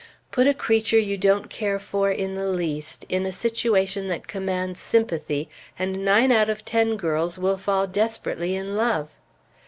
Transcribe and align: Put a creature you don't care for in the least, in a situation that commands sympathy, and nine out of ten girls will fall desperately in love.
Put 0.31 0.47
a 0.47 0.55
creature 0.55 0.97
you 0.97 1.15
don't 1.15 1.47
care 1.47 1.77
for 1.77 2.09
in 2.11 2.33
the 2.33 2.47
least, 2.47 3.05
in 3.07 3.23
a 3.27 3.31
situation 3.31 4.07
that 4.07 4.27
commands 4.27 4.79
sympathy, 4.81 5.47
and 5.77 6.03
nine 6.03 6.31
out 6.31 6.49
of 6.49 6.65
ten 6.65 6.97
girls 6.97 7.37
will 7.37 7.59
fall 7.59 7.85
desperately 7.85 8.55
in 8.55 8.75
love. 8.75 9.13